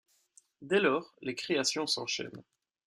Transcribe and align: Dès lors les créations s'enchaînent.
Dès 0.63 0.79
lors 0.79 1.13
les 1.21 1.35
créations 1.35 1.85
s'enchaînent. 1.85 2.41